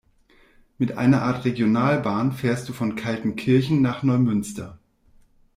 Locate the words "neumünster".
4.01-4.79